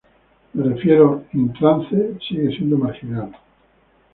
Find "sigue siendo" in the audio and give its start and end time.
2.27-2.75